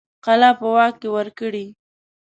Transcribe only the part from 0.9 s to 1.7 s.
کې ورکړي.